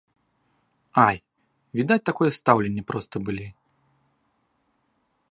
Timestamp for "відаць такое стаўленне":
1.79-2.83